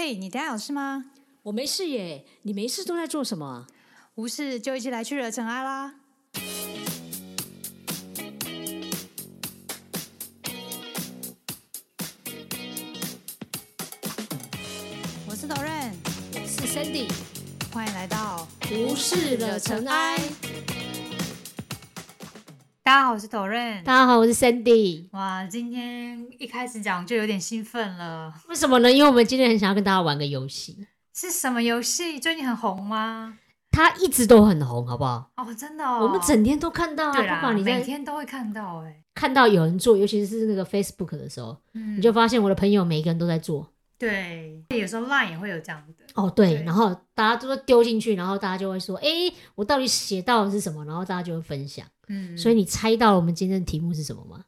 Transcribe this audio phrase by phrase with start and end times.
[0.00, 1.06] 嘿，你等下有事吗？
[1.42, 3.66] 我没事耶，你没事都在做什么？
[4.14, 5.92] 无事就一起来去惹尘埃啦！
[15.26, 15.92] 我是 d 任，
[16.32, 17.10] 我是 Sandy，
[17.72, 20.16] 欢迎来到无事惹尘埃。
[22.88, 23.84] 大家好，我是任。
[23.84, 25.08] 大家好，我是 Sandy。
[25.12, 28.32] 哇，今天一开始讲就有点兴奋了。
[28.48, 28.90] 为什么呢？
[28.90, 30.86] 因为我们今天很想要跟大家玩个游戏。
[31.12, 32.18] 是什么游戏？
[32.18, 33.36] 最近很红吗？
[33.72, 35.30] 它一直都很红，好不好？
[35.36, 35.98] 哦，真的哦。
[36.00, 39.04] 我们整天都看到啊，不管你在每天都会看到哎。
[39.14, 43.70] 看到有人做，尤其是那个 Facebook 的时候，嗯你就发现我的朋友每一个人都在做。
[43.98, 46.04] 对，有时候 Line 也会有这样的。
[46.14, 49.08] 哦，对，对然后大家都说丢进去，然后大家就会说：“哎，
[49.56, 51.84] 我到底写到的是什么？”然后大家就会分享。
[52.06, 54.44] 嗯，所以你猜到了我们今天的题目是什么吗？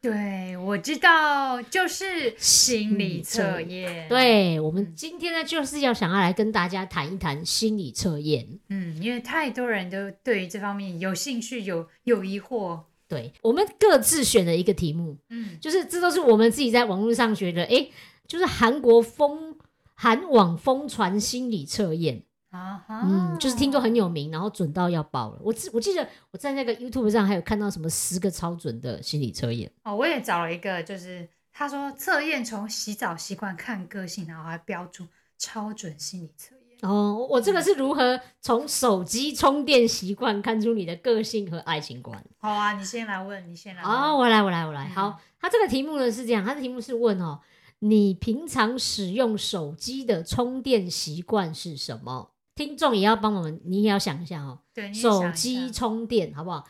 [0.00, 8.46] 对，我知道，就是心理测验。，对，我们今天呢，就是要想要来跟大家谈一谈心理测验。
[8.68, 12.80] 嗯，因为太多人都对于这方面有兴趣、有有疑惑。
[13.06, 17.62] 对，我们各自选了一个题目，嗯，就是这都是我们自己在网络上学的。
[17.64, 17.90] 诶，
[18.32, 19.54] 就是韩国疯
[19.92, 25.38] 韩网疯传心理测验，啊哈，嗯，就是听说很有名，然后准到要爆了。
[25.42, 29.70] 我记我记得我在那个 YouTube 上还有看到什么十个超准的心理测验。
[29.84, 36.78] 哦，我也找了一个，就是他说测验从洗澡习惯看个性，然后还标注超准心理测验。
[36.80, 42.24] 哦，我这个是如何从手机充电习惯看出你的个性和爱情观？
[42.38, 43.92] 好啊，你先来问，你先来问。
[43.92, 44.88] 哦，我来，我来，我来。
[44.88, 47.38] 嗯好，他这个题目呢是这样，他的题目是问哦，
[47.84, 52.30] 你平常使用手机的充电习惯是什么？
[52.54, 54.60] 听众也要帮我们，你也要想一下哦，
[54.94, 56.68] 手机充电好不好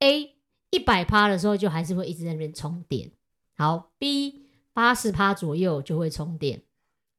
[0.00, 0.34] ？A
[0.70, 3.12] 一百趴的时候就还是会一直在那边充电，
[3.56, 4.42] 好，B
[4.72, 6.62] 八十趴左右就会充电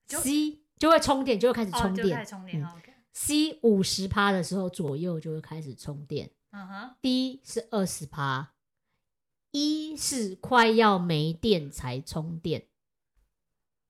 [0.05, 2.61] 就，C 就会充电，就会开始充电、充电。
[2.61, 6.29] 嗯 OK，c 五十趴的时候左右就会开始充电。
[6.51, 8.51] 嗯哼，D 是二十趴，
[9.51, 12.65] 一是快要没电才充电。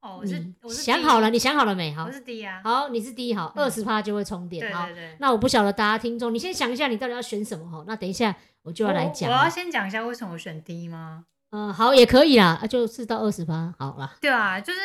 [0.01, 1.29] 哦，我是你我是想好了？
[1.29, 1.93] 你想好了没？
[1.93, 2.59] 好我，是 D 啊。
[2.63, 4.73] 好，你是 D 好，嗯二十趴就会充电。
[4.73, 5.17] 好对对，对。
[5.19, 7.83] 那我不晓得大家听众，你先想一下，你到底要选什么哈？
[7.87, 9.29] 那等一下我就要来讲。
[9.29, 11.25] 我我要先讲一下为什么我选 D 吗？
[11.51, 14.15] 嗯，好，也可以啦，啊就是到二十趴，好啦。
[14.19, 14.79] 对啊，就是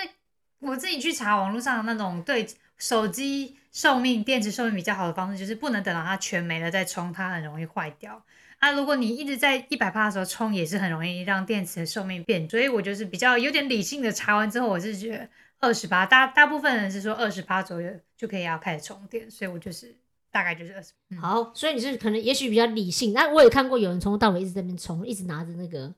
[0.59, 8.23] 我自己去查网络上的那种对手机寿命、电池寿命比较好的方式，就是不能等到它全没了再充，它很容易坏掉。
[8.59, 12.49] 啊，如果你一直在一百帕的时候充，也是很容易让电池的寿命变。
[12.49, 15.29] 所以我就是比较有点理性的查完之后，我是觉得
[15.61, 19.95] 二十八，大大部分人是说二十八左右就可以要开始充电，所以我就是
[20.31, 20.93] 大概就是二十。
[21.11, 25.95] 嗯，好，所以你是可能也许比较理性，那我也看过有人从头到尾一直在那边充，一直拿着那个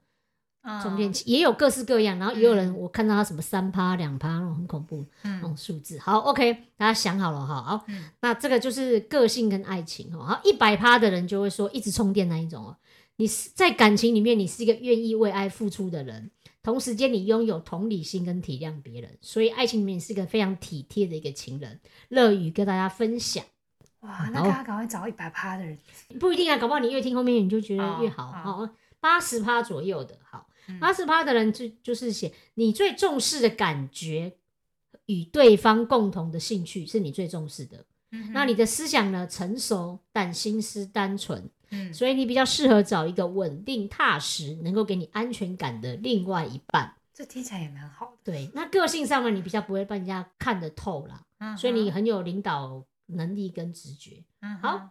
[0.82, 5.98] 充电器，也有各式各样，然后也有人嗯我看到他什么三趴、两趴那种很恐怖那种嗯数字。
[5.98, 7.62] 好，OK，大家想好了哈。
[7.62, 10.24] 好，嗯那这个就是个性跟爱情哦。
[10.24, 12.76] 好，一百趴的人就会说一直充电那一种哦。
[13.16, 16.30] 你是在感情里面，你是一个愿意为爱付出的人，
[16.62, 21.80] 同时间你拥有同理心跟体谅别人，所以爱情里面你是一个非常体贴的一个情人，
[22.10, 23.44] 乐于跟大家分享。
[24.00, 25.76] 哇，那好大家赶快找一百趴的人。
[26.20, 28.26] 不一定啊，搞不好你越听后面你就觉得越好。
[28.26, 28.68] 哦好，
[29.00, 30.47] 八十趴左右的，好嗯，
[30.80, 34.36] 八十趴的人就就是写你最重视的感觉
[35.06, 37.84] 与对方共同的兴趣是你最重视的。
[38.10, 46.94] 嗯那你的思想呢成熟，但心思单纯，嗯所以你比较适合找一个稳定踏实、能够给你安全感的另外一半。
[47.12, 48.32] 这听起来也蛮好的。
[48.32, 54.24] 对，那个性上呢，你比较不会被人家看得透啦，嗯所以你很有领导能力跟直觉。
[54.40, 54.90] 好嗯好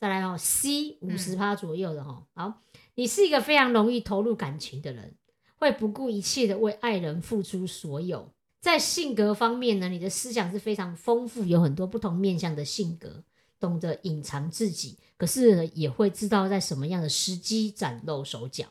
[0.00, 2.62] 再来哦，C 五嗯十趴左右的哈、好，
[2.98, 5.14] 你是一个非常容易投入感情的人，
[5.54, 8.32] 会不顾一切的为爱人付出所有。
[8.60, 13.22] 在性格方面呢，你的思想是非常丰富，有很多不同面向的性格，
[13.60, 18.66] 懂得隐藏自己，可是呢也会知道在什么样的时机展露手脚。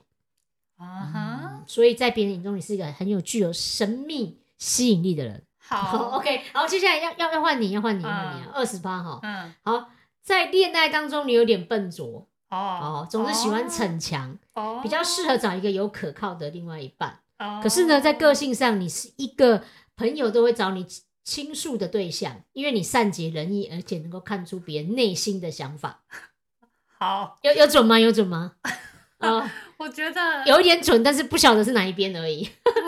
[0.75, 5.41] 啊哈，所以在别人眼中，你是一个很有具有神秘吸引力的人。
[5.57, 9.21] 好， OK，好，接下来要要要换你，要换你，要换你二十八哈。
[9.23, 9.89] 嗯，好，
[10.21, 12.27] 在恋爱当中，你有点笨拙。
[12.49, 17.19] 哦哦，总是喜欢逞强，哦，比较适合找一个有可靠的另外一半。
[17.39, 17.59] 哦。
[17.61, 19.63] 可是呢，在个性上，你是一个
[19.95, 20.85] 朋友都会找你
[21.23, 26.03] 倾诉的对象，因为你善解人意，而且能够看出别人内心的想法。
[26.99, 27.99] 好，有有准吗？
[27.99, 28.53] 有准吗？
[29.19, 32.47] 啊、 我觉得有一点准，但是不晓得是哪一边而已。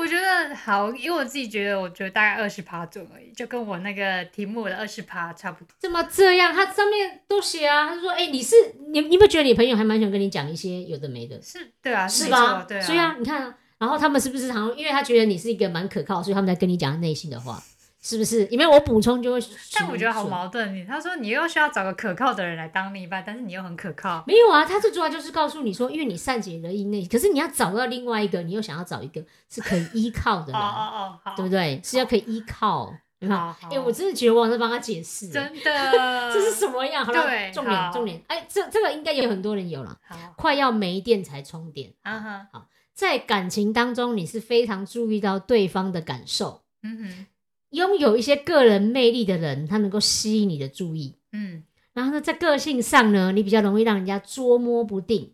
[0.09, 5.67] 我觉得好，因为我自己觉得，我觉得大概二十趴准而已，就跟我那个题目的二十趴差不多。
[5.77, 6.51] 怎么这样？
[6.51, 8.56] 他上面都写啊，他说：“哎、你是
[8.91, 11.39] 你，你有没有觉得你朋友还蛮喜欢跟你讲一些有的没的？
[11.44, 12.61] 是，对啊，是吧？
[12.61, 17.61] 错对啊，所以啊，你看啊，然后他们是不是常因为他觉得你是一个蛮可靠，所以他们在跟你讲内心的话，
[18.01, 18.46] 是不是？
[18.48, 19.40] 因为我补充就会。
[19.74, 24.24] 但我觉得好矛盾，你他说你又需要找个可靠的人来当另一半，但是你又很可靠。
[24.25, 31.81] 没有啊，他最主要就是告诉你说，因为你善解人意那，可是你要找到另外一个，你又想要找一个是可以依靠的 人，哦哦哦，对不对？
[31.84, 32.94] 是要可以依靠。
[33.28, 35.92] 好，哎，我真的觉得我在帮他解释，真的，
[36.31, 37.04] 这是什么样？
[37.06, 39.98] 好了，对，重点重点，哎，这这个应该有很多人有了，
[40.38, 41.92] 快要没电才充电。
[42.04, 46.62] 啊哈，好，在感情当中，你是非常注意到对方的感受。
[46.81, 47.25] 嗯哼，
[47.71, 51.16] 拥有一些个人魅力的人，他能够吸引你的注意。
[51.31, 51.63] 嗯，
[51.94, 55.33] 然后呢，在个性上呢，你比较容易让人家捉摸不定。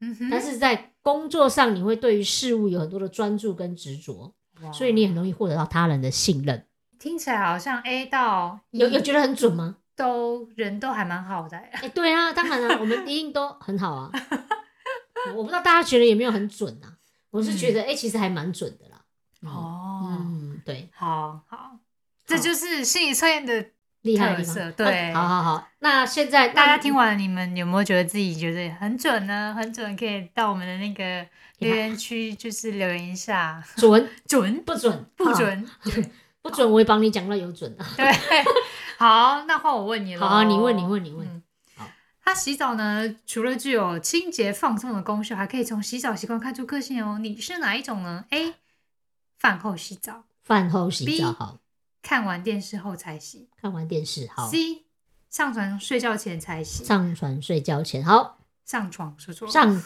[0.00, 4.34] 嗯哼，但是在工作上，你会对于事物有很多的专注跟执着，
[4.72, 6.66] 所以你很容易获得到他人的信任。
[6.98, 9.76] 听起来好像 A 到有有觉得很准吗？
[9.96, 11.56] 都人都还蛮好的。
[11.56, 14.10] 哎，对啊，当然了， 我们一定都很好啊。
[15.34, 16.96] 我不知道大家觉得有没有很准啊？
[17.30, 19.02] 我是觉得哎，其实还蛮准的啦。
[19.42, 21.69] 哦，嗯，对，好好，
[22.30, 23.66] 这就是心理测验的
[24.02, 24.70] 厉害特色。
[24.70, 25.68] 对，好好好。
[25.80, 29.52] 那现在大家听完，你们有没有觉得自己觉得很准呢？
[29.56, 31.26] 很准，可以到我们的那个
[31.58, 33.60] 留言区，就是留言一下。
[33.76, 35.68] 准 准不准不准。
[36.42, 37.84] 不准，我会帮你讲到有准的。
[37.98, 38.10] 对，
[38.96, 40.26] 好，那换我问你了。
[40.26, 41.42] 好，你问，你问，你问。
[41.76, 41.86] 好，
[42.24, 47.18] 他洗澡呢，除了具有清洁放松的功效，还可以从洗澡习惯看出个性哦。
[47.18, 48.54] 你是哪一种呢？A.
[49.38, 50.24] 饭后洗澡。
[50.42, 51.58] 饭后洗澡好。
[52.02, 53.48] 看完电视后才洗。
[53.56, 54.48] 看完电视好。
[54.48, 54.84] C.
[55.28, 56.84] 上床睡觉前才洗。
[56.84, 58.38] 上床睡觉前好。
[58.64, 59.48] 上床说错。
[59.48, 59.82] 上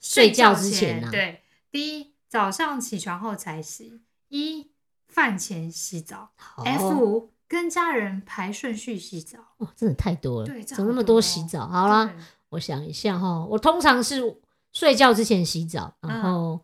[0.00, 1.10] 睡觉之前呢？
[1.10, 1.42] 对。
[1.70, 2.14] D.
[2.28, 4.02] 早上起床后才洗。
[4.28, 4.72] 一。
[5.08, 6.32] 饭前洗澡
[6.62, 11.66] ，F 跟家人排顺序洗澡，哇，真的太多了，怎么那么多洗澡？
[11.66, 12.12] 好啦，
[12.50, 14.20] 我想一下哈，我通常是
[14.74, 16.60] 睡觉之前洗澡，然后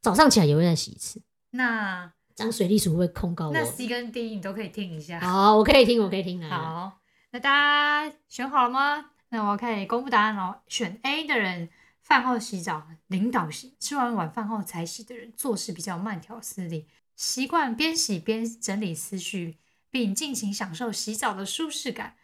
[0.00, 1.20] 早上起来也会再洗一次。
[1.50, 3.52] 那张水利鼠会控告我。
[3.52, 5.18] 那 C 跟 D 你都可以听一下。
[5.20, 6.50] 好，我可以听，我可以听啊。
[6.50, 7.00] 好，
[7.32, 9.06] 那大家选好了吗？
[9.30, 10.54] 那我可以公布答案喽。
[10.68, 11.70] 选 A 的人，
[12.02, 16.86] 饭后洗澡，领导型；吃完晚饭后才洗的人，做事比较慢条斯理。
[17.16, 19.56] 习惯边洗边整理思绪，
[19.90, 22.16] 并尽情享受洗澡的舒适感。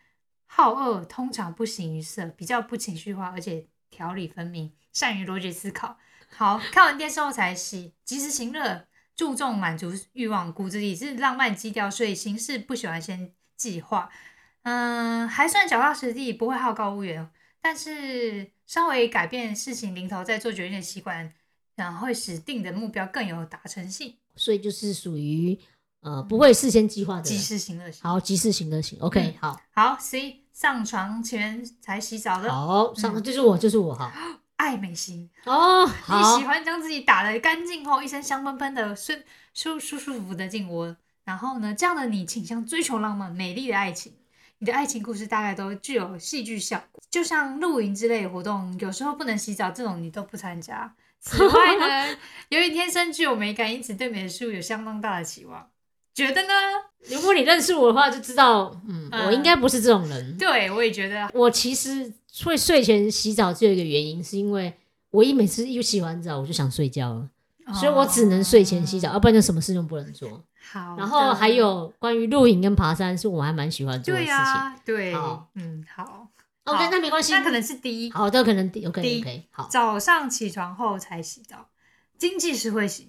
[0.44, 5.96] 好恶通常不形于色，比较不情绪化，而且条理分明，善于逻辑思考。
[6.28, 14.10] 好看完电视后才洗，及时行乐，注重满足欲望，骨子里是浪漫基调，所以行事不喜欢先计划。
[14.62, 17.28] 嗯，还算脚踏实地，不会好高骛远，
[17.60, 21.32] 但是稍微改变事情零头再做决定的习惯，
[21.74, 24.16] 然后会使定的目标更有达成性。
[24.36, 25.58] 所以就是属于
[26.00, 28.02] 呃不会事先计划的，及时行乐型。
[28.02, 28.98] 好，及时行乐型。
[29.00, 29.96] OK，好，好。
[29.98, 32.48] C 上床前才洗澡的。
[32.50, 34.12] 好，上就是我，就是我哈。
[34.62, 39.12] 爱美型哦，你喜欢将自己打得干净后，一身香喷喷的，舒
[39.52, 40.96] 舒舒舒服服的进窝。
[41.24, 44.14] 然后呢，这样的你倾向追求浪漫美丽的爱情。
[44.58, 50.94] 你的爱情故事大概都具有戏剧效果，就像露营之类的活动，有时候不能洗澡，这种你都不参加。
[51.18, 52.16] 此外呢，
[52.50, 55.68] 由于天生具有美感，因此对美术有相当大的期望。
[56.14, 56.52] 觉得呢？
[57.08, 60.36] 如果你认识我的话，就知道，嗯，我应该不是这种人。
[60.38, 61.28] 对，我也觉得。
[61.34, 62.12] 我其实
[62.44, 64.72] 会睡前洗澡，只有一个原因，是因为
[65.10, 67.28] 我一每次一洗完澡，我就想睡觉了，
[67.74, 70.44] 所以我只能睡前洗澡，要不然就什么事都不能做。
[70.72, 70.96] 好。
[70.96, 74.34] 然后还有关于露营跟爬山，是我还蛮喜欢做的事情。
[74.84, 75.12] 对，
[75.54, 76.28] 嗯，好。
[76.64, 78.12] OK，那没关系，那可能是第一。
[78.12, 79.66] 好的，可能第 OK，OK，好。
[79.68, 81.66] 早上起床后才洗澡，
[82.16, 83.08] 经济实惠型。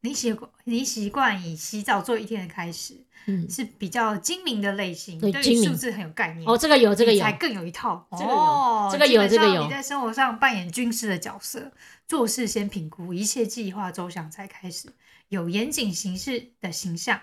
[0.00, 2.94] 你习惯你习惯以洗澡做一天的开始，
[3.26, 6.48] 嗯，是比较精明的类型，对数字很有概念。
[6.48, 8.06] 哦，这个有，这个有，才更有一套。
[8.12, 9.64] 这个有，这个有，这个有。
[9.64, 11.72] 你在生活上扮演军师的角色，
[12.06, 14.88] 做事先评估，一切计划周详才开始，
[15.28, 17.20] 有严谨行事的形象。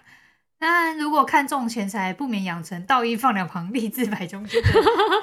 [0.60, 4.70] 那如果看重钱财，不免养成道义放两旁， 立志摆中间的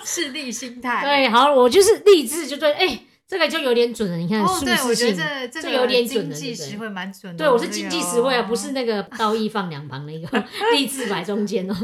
[0.04, 1.00] 势利心态。
[1.04, 3.00] 对，好，我就是立志，就对，哎，
[3.32, 4.16] 这个就有点准了。
[4.18, 7.38] 你看，哦，对，我觉得这这有点经济实惠蛮准的。
[7.38, 10.46] 对，我是经济实惠啊，不是那个倒一放两旁那个
[10.76, 11.74] 立志摆中间哦。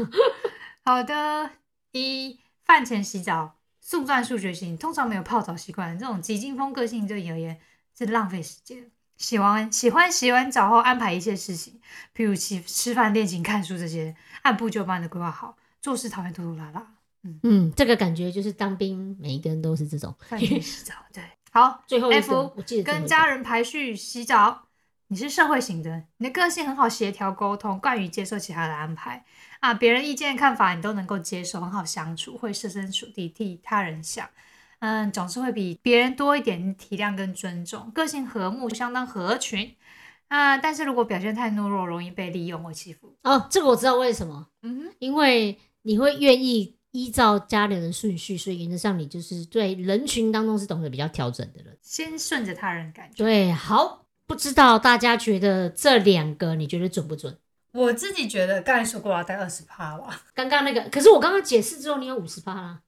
[0.85, 1.49] 好的，
[1.93, 7.59] 一饭前洗澡，速战速决型，通常没有泡澡习惯，这种急惊风个性对而言
[7.97, 8.91] 是浪费时间。
[9.17, 11.81] 洗完喜欢洗完澡后安排一些事情，
[12.15, 15.57] 譬如吃吃饭、练琴、看书这些，按部就班的规划好。
[15.81, 16.85] 做事讨厌拖拖拉拉。
[17.23, 20.15] 嗯嗯，这个感觉就是当兵，每一个人都是这种。
[20.19, 21.23] 饭前洗澡，对。
[21.51, 22.53] 好，最后 F
[22.85, 24.67] 跟家人排序洗澡。
[25.11, 29.25] 你是社会型的，你的个性很好协调沟通，惯于接受其他的安排
[29.59, 34.29] 啊，别人意见看法你都能够接受，很好相处，会设身处地替他人想。
[34.81, 39.75] 嗯，总是会比别人多一点体谅跟尊重，个性和睦，相当合群。
[40.27, 43.17] 啊，但是如果表现太懦弱，容易被利用或欺负。
[43.23, 51.77] 哦，这个我知道为什么，嗯哼，因为你会愿意依照家人的顺序，所以原则上你就是对人群当中是懂得比较调整的人。
[51.81, 53.23] 先顺着他人感觉。
[53.23, 57.37] 对，好，不知道大家觉得这两个你觉得准不准？
[57.71, 60.21] 我自己觉得刚才说过了，大概二十趴吧。
[60.33, 62.79] 刚刚那个，可是我刚刚解释之后，你有五十趴啦。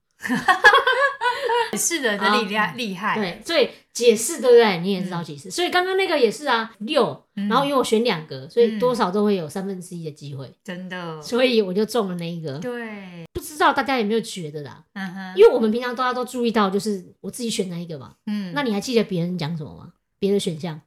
[1.76, 3.16] 是人的力量厉害。
[3.16, 4.78] 对，所以解释对不对？
[4.78, 11.20] 你也知道解释，所以刚刚那个也是啊，六，嗯然后因为我选两个，所以嗯多少都会有三分之一的机会，真的。
[11.22, 12.58] 所以我就中了那一个。
[12.58, 14.84] 对，不知道大家有没有觉得啦？
[14.94, 18.16] 嗯哼，因为我们平常大家都注意到，就是我自己选那一个嘛。
[18.26, 19.92] 嗯，那你还记得别人讲什么吗？
[20.18, 20.80] 别的选项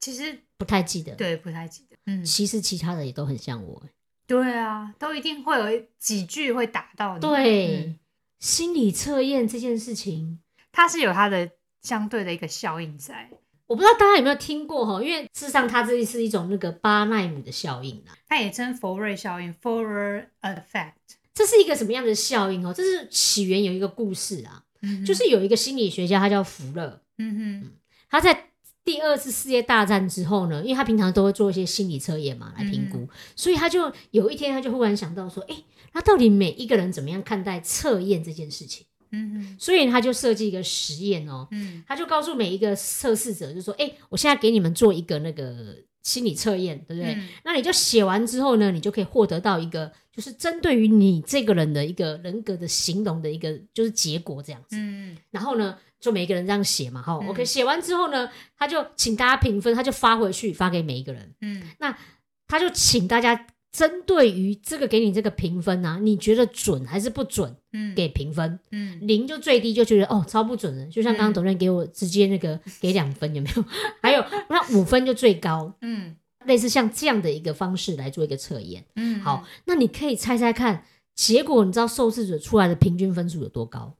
[0.00, 1.14] 其实不太记得。
[1.14, 1.96] 对不太记得。
[2.06, 3.82] 嗯，其实其他的也都很像我。
[4.26, 7.20] 对啊，都一定会有几句会打到你。
[7.20, 7.98] 对，嗯
[8.38, 10.40] 心理测验这件事情，
[10.72, 11.50] 它是有它的
[11.82, 13.28] 相对的一个效应在。
[13.66, 15.02] 我不知道大家有没有听过哈？
[15.04, 18.16] 因为事实上它这是一种那个巴奈姆的效应啊。
[18.26, 20.94] 它也称佛瑞效应 （Forer effect）。
[21.34, 22.74] 这是一个什么样的效应哦？
[22.74, 27.70] 这是起源有一个故事啊，嗯就是有一个心理学家，他叫福勒，嗯哼，
[28.10, 28.50] 他在
[28.84, 38.86] 第二次世界大战之后呢，因为他平常都会做一些心理测验嘛来评估，所以他就有一天他就忽然想到说，诶，那到底每一个人怎么样看待测验这件事情？
[39.12, 41.82] 嗯哼，所以他就设计一个实验哦，嗯。
[41.86, 47.14] 他就告诉每一个测试者，就说，诶，我现在给你们做一个那个心理测验，对不对？
[47.14, 47.28] 嗯。
[47.44, 54.76] 那你就写完之后呢，你就可以获得到一个，就是针对于你这个人的一个人格的形容的一个就是结果这样子。
[54.76, 55.16] 嗯。
[55.30, 57.28] 然后呢，就每一个人这样写嘛，哈、嗯。
[57.28, 61.62] O k 写完之后呢，他就请大家评分，他就发回去发给每一个人，嗯。
[61.78, 61.96] 那
[62.46, 67.54] 他就请大家针对于这个给你这个评分啊，你觉得准还是不准？
[67.72, 73.64] 嗯，给评分，嗯零就最低，就觉得哦超不准的，就像刚刚嗯董任给我直接那个给两分，有没有？
[74.02, 78.84] 还有那五分就最高，嗯类似像这样的一个方式来做一个测验。
[78.96, 80.84] 嗯，好，那你可以猜猜看，
[81.14, 83.94] 结果你知道受试者出来的平均分数有多高？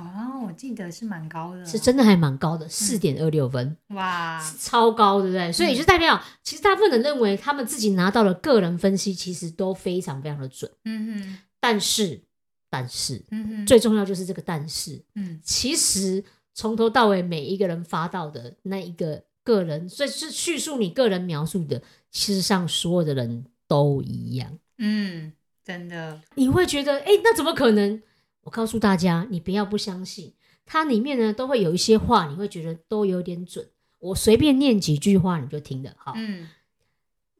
[0.00, 5.52] 哦，我记得是蛮高的，是真的还蛮高的，四点二六分，哇，超高，对不对？
[5.52, 12.22] 所以嗯就代表，其实大部分人认为他们自己拿到了个人分析其实都非常非常的准，嗯哼但是，
[12.68, 21.78] 但是嗯哼，最重要就是这个但是，嗯其实从头到尾每一个人发到的那一个个人，所以是叙述你个人描述的，
[22.10, 24.58] 事实上所有的人都一样。
[24.78, 25.32] 嗯，
[25.64, 28.02] 真的，你会觉得，哎，那怎么可能？
[28.42, 33.68] 我告诉大家，你不要不相信，它里面呢都会有一些话，你会觉得都有点准。
[33.98, 36.14] 我随便念几句话，你就听得好。
[36.16, 36.48] 嗯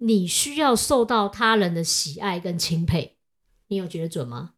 [0.02, 3.16] 你需要受到他人的喜爱跟钦佩，
[3.69, 4.52] 你有觉得准吗？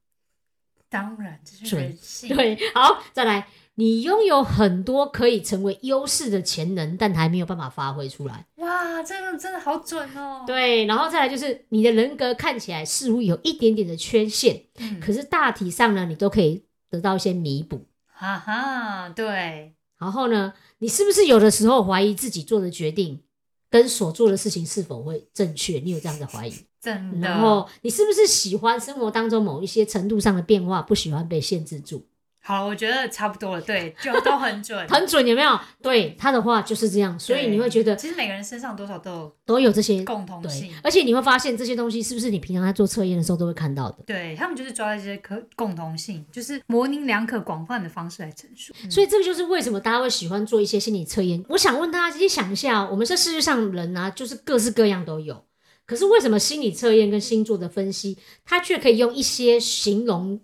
[0.89, 8.47] 当然这是准人性，对，好，再来，你拥有很多可以成为优势的潜能，但还没有办法发挥出来。
[8.63, 17.87] 哇，这个真的好准哦，，对，然后再来就是你的人格看起来似乎有一点点的缺陷，嗯，可是大体上呢，你都可以得到一些弥补。
[18.07, 23.21] 哈哈，对，然后呢，你是不是有的时候怀疑自己做的决定
[23.69, 25.81] 跟所做的事情是否会正确？
[25.81, 26.55] 你有这样的怀疑？
[26.81, 32.07] 真的，然后你是不是喜欢生活当中某一些程度上的变化，不喜欢被限制住？
[32.45, 35.59] 好，我觉得差不多了，对，就都很准， 很准，有没有？
[35.81, 43.99] 对他的话就是这样，所以你会觉得其实每个人身上多少都有都有这些共同性，，而且你会发现这些东西是不是你平常在做测验的时候都会看到的？
[44.05, 48.75] 对他们就是抓到这些可共同性，就是模棱两可、广泛的方式来陈述。
[48.91, 51.45] 所以这个就是为什么大家会喜欢做一些心理测验。
[51.49, 55.45] 我想问大家，先想一下，我们这世界上人啊，就是各式各样都有。
[55.87, 60.41] 可是为什么心理测验跟星座的分析，它却可以用一些形容、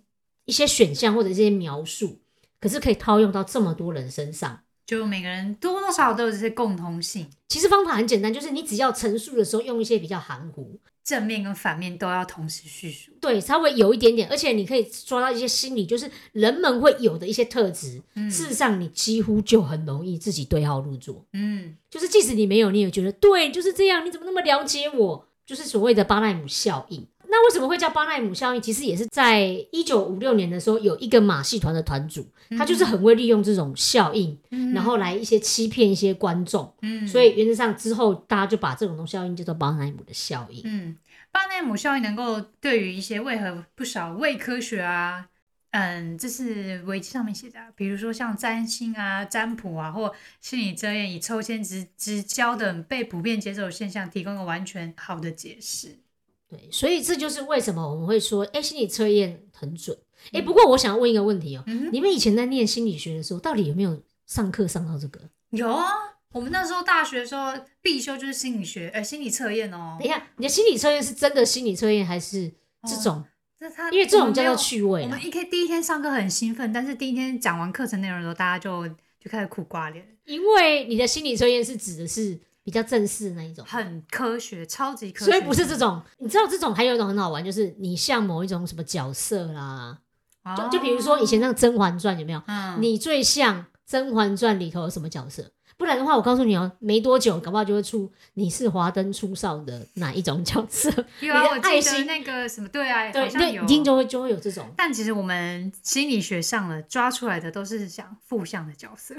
[0.48, 2.18] 一些选项或者一些描述，
[2.58, 4.60] 可是可以套用到这么多人身上？
[4.86, 13.12] 就每个人多多少少都有这些共通性，其实方法很简单，就是你只要陈述的时候用一些比较含糊，正面跟反面都要同时叙述。
[13.20, 18.02] 对，稍微有一点点，而且你可以抓到一些心理，就是人们会有的一些特质。
[18.14, 21.26] 嗯事实上，你几乎就很容易自己对号入座。
[21.34, 24.06] 嗯，就是即使你没有，你也觉得对，就是这样。
[24.06, 25.28] 你怎么那么了解我？
[25.44, 27.06] 就是所谓的巴奈姆效应。
[27.30, 28.60] 那为什么会叫巴奈姆效应？
[28.62, 36.74] 其实也是在一九五六年的时候，有一个马戏团的团主，他就是很会利用这种效应，嗯然后来一些欺骗一些观众。
[36.80, 40.62] 嗯，所以原则上之后，大家就把这种东西效应叫做巴奈姆的效应。
[40.64, 40.96] 嗯，
[41.30, 45.26] 巴奈姆效应能够对于一些为何不少伪科学啊，
[45.72, 55.98] 嗯，这是维基上面写的啊、比如说像占星啊、占卜啊，或心理测验以抽签直直交等被普遍接受的现象，提供个完全好的解释。
[56.48, 59.96] 对，所以这就是为什么我们会说，哎，心理测验很准。
[60.32, 65.20] 哎，不过我想问一个问题哦，嗯，你们以前在念心理学的时候，到底有没有上课上到这个？
[65.50, 65.86] 有啊，
[66.32, 70.08] 我们那时候大学的时候必修就是心理学，呃，心理测验哦等。
[70.08, 72.50] 一下，你的心理测验是真的心理测验还是
[72.88, 73.24] 这种？
[73.60, 75.26] 那他因为这种叫做趣味啦我们。
[75.26, 82.38] 一天第一天上课很兴奋，但是第一天讲完课程内容的时候，大家就就开始苦瓜脸，因为你的心理测验是指的是
[82.68, 85.30] 比较正式的那一种，很科学，超级科学。
[85.30, 86.02] 所以不是这种。
[86.18, 89.98] 你知道这种还有一种很好玩，就是你像某一种什么角色啦，
[90.44, 92.42] 哦，就就比如说以前那个《甄嬛传》有没有？
[92.46, 95.50] 嗯，你最像《甄嬛传》里头有什么角色？
[95.78, 100.90] 不然的话，我告诉你哦，没多久，搞不好就会出你是华灯初上的哪一种角色。
[101.20, 104.68] 有啊，我记得那个什么，对啊，对对，一定就会就会有这种。
[104.76, 109.14] 但其实我们心理学上了抓出来的都是像负向的角色，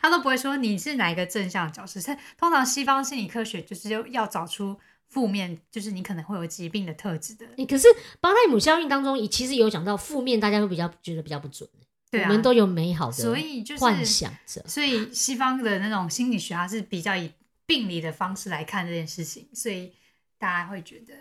[0.00, 2.00] 他都不会说你是哪一个正向角色。
[2.00, 7.46] 是通常西方心理科学就是要要找出负面，就是你可能会有疾病的特质的。
[7.56, 7.88] 欸可是
[8.20, 11.68] 巴奈姆效应当中，其实有讲到负面，大家会比较觉得比较不准。
[12.10, 14.62] 对啊，我们都有美好的所以就是幻想着。
[14.68, 17.30] 所以西方的那种心理学，它是比较以
[17.64, 19.92] 病理的方式来看这件事情，所以
[20.38, 21.14] 大家会觉得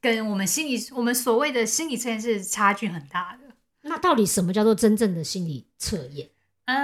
[0.00, 3.54] 跟我们心理我们所谓的心理测验是差距很大的。
[3.82, 6.28] 那到底什么叫做真正的心理测验？
[6.64, 6.74] 呃，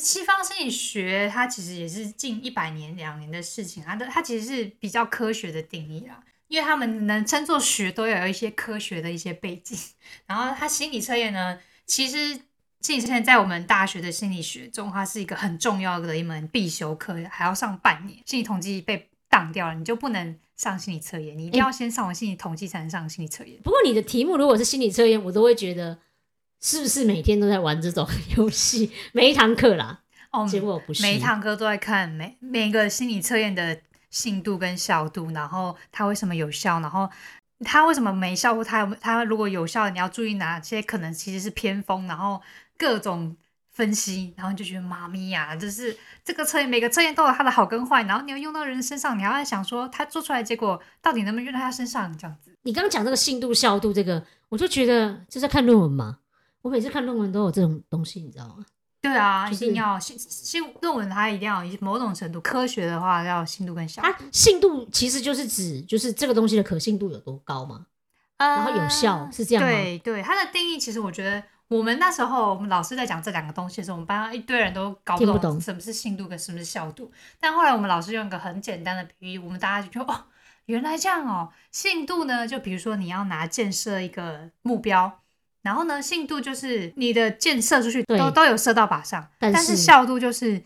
[0.00, 9.78] 西方心理学它其实也是近一百年、两年的事情，它的它其实是比较科学的定义啦，因为他们能称作学，都要有一些科学的一些背景。
[10.26, 12.40] 然后它心理测验呢，其实
[12.80, 18.18] 心理测验在我们大学的心理学中，它是一个很重要的一门必修课，还要上半年。
[18.24, 23.60] 心理统计被挡掉了，你就不能上心理测验，你一定要先上完心理统计才能上心理测验。
[23.62, 25.98] 不过你的题目如果是心理测验，我都会觉得
[26.60, 28.92] 是不是每天都在玩这种游戏？
[29.12, 30.00] 每一堂课啦，
[30.30, 31.02] 哦，结果不是。
[31.02, 37.08] 每一堂课都在看每每一个心理测验的信度跟效度，然后它为什么有效，然后
[37.64, 42.42] 它为什么没效，或它有它如果有效，你要注意哪些可能其实是偏锋，然后
[42.76, 43.34] 各种
[43.72, 52.54] 分析，然后你就觉得妈咪呀，就是这个测验每个测验都有它的好跟坏，然后你要用到人身上，你还要想说它做出来的结果到底能不能用到他身上，这样子。
[52.64, 56.18] 你刚刚讲这个信度、效度，这个我就觉得就在看论文嘛。
[56.62, 58.64] 我每次看论文都有这种东西，你知道吗？
[59.02, 64.08] 对啊，就是一定要信信论文，它一定要有某种程度科学的话，要信度跟效度。
[64.08, 67.86] 它信度其实就是指就是这个东西的可信度有多高嘛。
[68.36, 77.10] 然后有效是这样吗呃对对，它的定义其实我觉得，我们那时候我们老师在讲这两个东西的时候，我们班上一堆人都搞不懂什么是信度跟什么是效度。
[77.38, 80.24] 但后来我们老师用一个很简单的比喻，我们大家就觉得哦，
[80.66, 81.50] 原来这样哦。
[81.70, 85.19] 信度呢，就比如说你要拿建设一个目标。
[85.62, 90.62] 然后呢，信度就是你的箭射出去都都有射到靶上，但是效度就是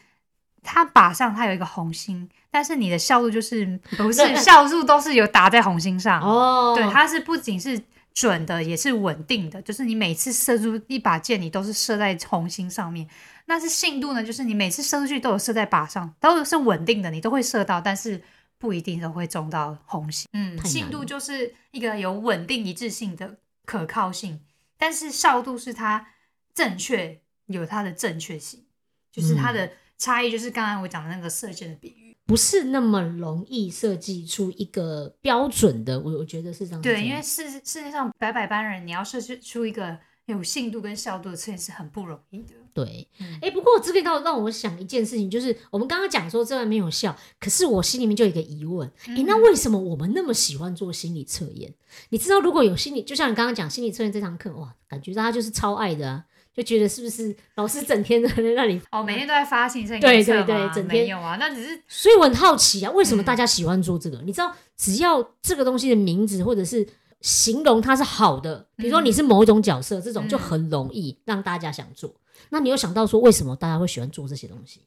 [0.63, 6.23] 它靶上它有一个红心，但是你的效度就是 不是效度都是有打在红心上。
[6.23, 7.81] 哦，对，它是不仅是
[8.15, 13.09] 准的，也是稳定的，就是你每次射出一把箭，你都是射在红心上面。
[13.47, 18.23] 那是信度呢，就是你每次射出去都有射在靶上，都是稳定的，你都会射到，但是
[18.59, 20.29] 不一定都会中到红心。
[20.33, 24.41] 嗯，信度就是一个有稳定一致性的可靠性，
[24.85, 26.07] 但是效度是它
[26.53, 28.67] 正确有它的正确性，
[29.11, 32.15] 就是它嗯的差异，就是刚才我讲的那个射箭的比喻。
[32.27, 42.53] 不是那么容易设计出一个标准的，我我觉得是这样对，因为世世界上百百般人，你要设计出一个有信度跟效度的测验是很不容易的。
[42.75, 51.73] 对，嗯哎、不过这个倒让我想一件事情，就是我们刚刚讲说这个没有效，可是我心里面就有一个疑问，哎、嗯那为什么我们那么喜欢做心理测验？
[52.09, 58.81] 你知道，如果有心理，就像你刚刚讲心理测验这堂课，哇，感觉大家就是超爱的啊，就觉得是不是老师整天在那里？
[58.91, 64.21] 哦，每天都在发信息，对对对整天有啊，那只是所以我很好奇啊，为什么嗯大家喜欢做这个？
[64.23, 66.85] 你知道，只要这个东西的名字或者是
[67.21, 72.13] 形容它是好的，比如说嗯你是某一种角色，这种就嗯很容易让大家想做。
[72.51, 74.81] 那你有想到说，为什么大家会喜欢做这些东西？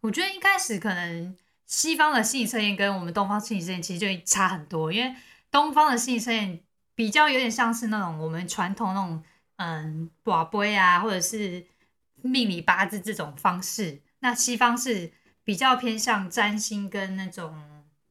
[0.00, 1.36] 我觉得一开始可能
[1.66, 5.14] 西方的心理测验跟我们东方心理测验其实就差很多，因为
[5.50, 6.60] 东方的心理测验
[6.94, 9.22] 比较有点像是那种我们传统那种
[9.56, 11.66] 嗯卜杯啊，或者是
[12.22, 15.12] 命理八字这种方式，那西方是
[15.44, 17.54] 比较偏向占星跟那种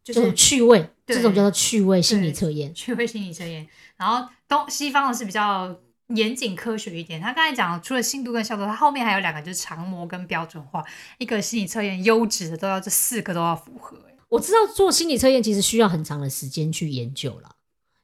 [0.03, 2.73] 就是趣味，这种叫做趣味心理测验。
[2.73, 5.75] 趣味心理测验，然后东西方的是比较
[6.15, 7.19] 严谨科学一点。
[7.21, 10.83] 他刚才讲了除了信度跟效度，他后面还有两个就是常模跟标准化。
[11.17, 13.97] 一个心理测验优质的都要这四个都要符合。
[13.97, 17.49] 欸我知道做心理测验其实需要很长的时间去研究了。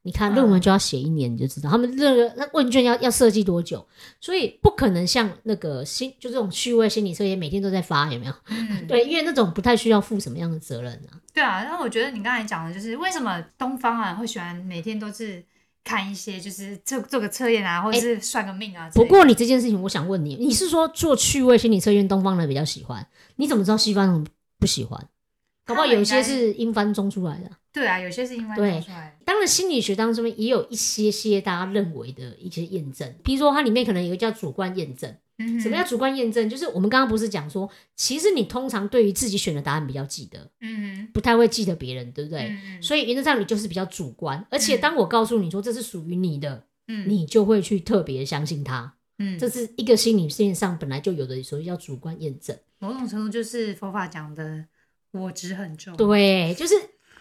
[0.01, 3.87] 你看论文就要写一年，你就知道他们那个那问卷要要设计多久，
[4.19, 8.33] 所以不可能像那个心就这种趣味心理测验每天都在发，有没有？
[8.49, 11.17] 嗯，对，因为那种不太需要负什么样的责任啊。
[11.33, 11.63] 对啊。
[11.63, 15.43] 然后我觉得你刚才讲的就是为什么东方啊会喜欢每天都是
[15.85, 18.89] 看一些就是做做个测验啊，或者是算个命啊。
[18.93, 23.07] 不过你这件事情，我想问你，你是说做趣味心理测验东方人比较喜欢？
[23.37, 25.07] 你怎么知道西方人不喜欢？
[25.63, 27.49] 搞不好有些是英翻中出来的。
[27.75, 28.81] 对啊，有些是因为对。
[29.25, 35.13] 当然，心理学当中也有一些些大家认为的一些验证，比如说它里面可能有一个叫主观验证。
[35.37, 36.49] 嗯什么叫主观验证？
[36.49, 42.47] 就是我们刚刚不是讲说，其实你通常对于自己选的答案比较记得，嗯不太会记得别人，对不哼对？
[42.47, 48.93] 嗯所以原则上你就是比较主观，而且当我告诉你说这是属于你的，嗯你就会去特别相信它。
[49.19, 52.57] 嗯这是一个心理线上本来就有的，所谓叫主观验证。
[52.79, 54.63] 某种程度就是佛法讲的
[55.11, 56.75] 我执很重。，对，就是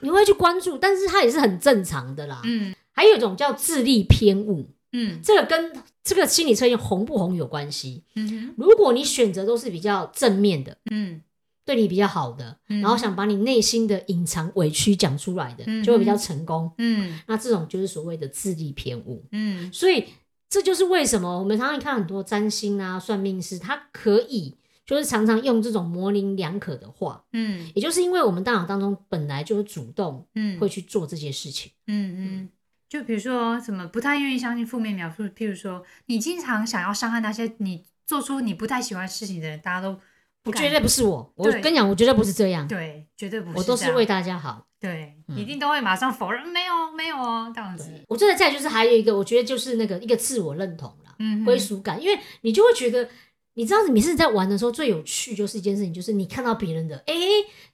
[0.04, 2.42] 你会去关注，但是它也是很正常的啦。
[2.44, 2.74] 嗯。
[2.92, 5.18] 还有一种叫智力偏误，嗯。
[5.22, 5.72] 这个跟
[6.04, 8.04] 这个心理测验红不红有关系。
[8.14, 8.54] 嗯哼。
[8.58, 11.22] 如果你选择都是比较正面的，嗯。
[11.66, 12.82] 对你比较好的，嗯。
[12.82, 16.70] 然后想把你内心的隐藏委屈讲出来的，嗯就会比较成功。
[16.76, 17.18] 嗯。
[17.26, 19.24] 那这种就是所谓的智力偏误。
[19.32, 19.72] 嗯。
[19.72, 20.04] 所以
[20.50, 24.54] 这就是为什么我们常常看很多占星啊、算命师，他可以
[24.86, 31.72] 就是常常用这种模棱两可的话，嗯也就是因为我们大脑当中本来就主动嗯会去做这些事情。
[31.86, 32.48] 嗯嗯，
[32.88, 39.98] 就比如说什么不太愿意相信负面描述，譬如说你经常想要伤害那些你做出你不太喜欢事情的人，大家都
[40.42, 44.66] 不敢绝对不是我，我跟你讲，我绝对不是这样，对，绝对不是，我都是为大家好。
[44.78, 53.08] 对，嗯一定都会马上否认，没有没有哦，这样子，我觉得再就是还有一个，我觉得就是那个一个自我认同啦，嗯哼归属感，因为你就会觉得。
[53.54, 57.14] 你知道，你是在玩的时候最有趣就是一件事情，就是你看到别人的，哎、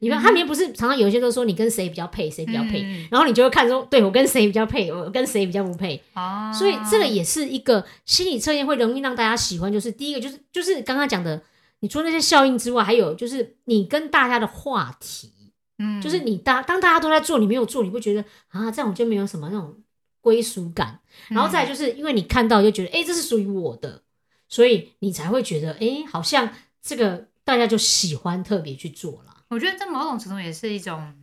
[0.01, 3.09] 你看嗯他明明不是常常有一些都说你跟谁比较配，谁比较配，嗯。
[3.11, 11.43] 然后你就会看说，对我跟谁比较配，我跟谁比较不配，哦，所以这个也是一个心理测验会容易让大家喜欢，就是第一个就是就是刚刚讲的，
[11.81, 15.33] 你除了那些效应之外，还有就是你跟大家的话题，
[15.79, 16.01] 嗯。
[16.03, 19.75] 就是你大当大家都在做，你没有做，你会觉得啊这样我就没有什么那种
[20.21, 24.03] 归属感，然后再来就是因为你看到就觉得哎、诶这是属于我的，
[24.51, 29.45] 所以你才会觉得哎、诶好像这个大家就喜欢特别去做了。
[29.49, 31.15] 我觉得这某种程度也是一种，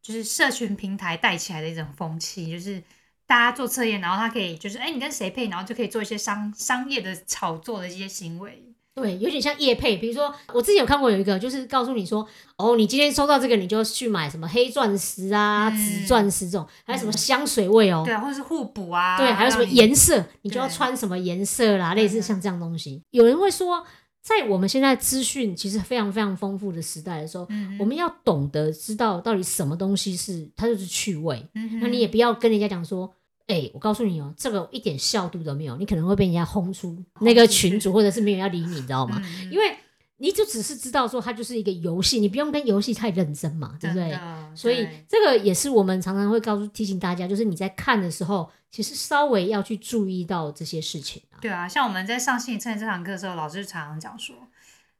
[0.00, 2.82] 就是社群平台带起来的一种风气，就是
[3.26, 8.73] 大家做测验，然后他可以就是，哎、你跟谁配，然后就可以做一些商商业的炒作的一些行为。
[8.94, 12.24] 对，有点像叶配，比如说我之前有看过有一个，就是告诉你说，
[12.56, 23.02] 哦，你今天收到这个，你就去买什么黑钻石啊、嗯紫钻石这种，还有什么香水味哦，对啊，或者是互补啊，对，还有什么颜色，你就要穿什么颜色啦，类似嗯像这样东西。
[23.10, 23.84] 有人会说，
[24.22, 33.12] 在我们现在资讯其实非常非常丰富的时代的时候，嗯我们要懂得知道到底什么东西是它就是趣味，嗯那你也不要跟人家讲说。
[33.46, 39.20] 哎、我告诉你哦，这个一点效度都没有，你可能会被人家轰出那个群主，或者是没有人要理你，你知道吗？
[39.22, 39.76] 嗯因为
[40.18, 44.16] 你就只是知道说它就是一个游戏，你不用跟游戏太认真嘛，对不对？
[44.54, 51.36] 所以这个也是我们常常会告诉提醒大家，就是你在看的时候，其实稍微要去注意到这些事情啊。
[51.42, 54.34] 对啊，像我们在上心理测验这堂课的时候，老师常常讲说，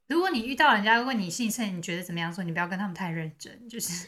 [0.06, 4.06] 如果你遇到人家问你心理测验你觉得怎么样说，你不要跟他们太认真，就是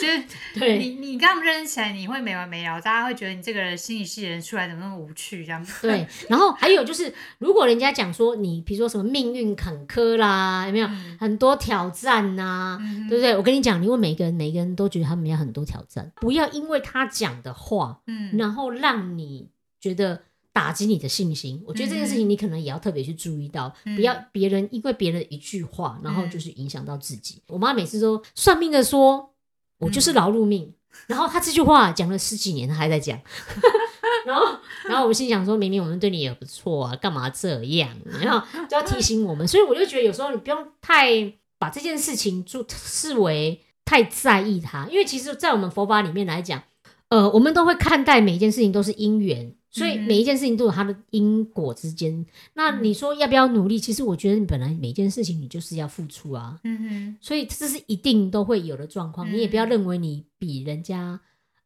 [0.00, 0.24] 就是
[0.60, 5.66] 对你你跟他们认真起来，你会没完没了，大家会觉得你这个人心理系的人出来怎么那么无趣这样。
[5.80, 13.34] 对，然后还有就是，如果人家讲说你，比如说什么命运坎坷啦，有没有嗯很多挑战呐、嗯对不对？
[13.34, 19.48] 我跟你讲，因为每个人，每个人都觉得他们要很多挑战，不要因为他讲的话，嗯然后让你
[19.80, 20.22] 觉得
[20.58, 21.62] 打击你的信心。
[21.64, 27.40] 我觉得这件事情你可能也要特别去注意到，嗯不要别人因为别人一句话，然后就是影响到自己。
[27.46, 29.30] 我妈每次都算命的说，
[29.78, 30.74] 我就是劳碌命，
[31.06, 33.16] 然后她这句话讲了十几年，她还在讲。
[34.26, 34.44] 然后，
[34.84, 37.88] 然后我们心想说，明明我们对你也不错啊，干嘛这样？
[38.20, 46.64] 然后就要提醒我们，所以我就觉得有时候你不用太把这件事情就视为太在意它，因为其实，在我们佛法里面来讲，
[47.10, 52.24] 呃，我们都会看待每一件事情都是因缘，所以嗯每一件事情都有它的因果之间。
[52.54, 53.78] 那你说要不要努力？
[53.78, 59.28] 其实我觉得你本来每一件事情你就是要付出啊，嗯哼所以这是一定都会有的状况。
[59.30, 61.20] 嗯你也不要认为你比人家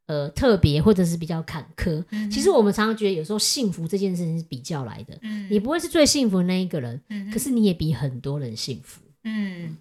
[0.06, 2.04] 呃特别或者是比较坎坷。
[2.10, 9.00] 哼，其实我们常常觉得有时候幸福这件事情是比较来的，嗯你不会是最幸福的那一个人，嗯哼可是你也比很多人幸福。
[9.24, 9.76] 嗯，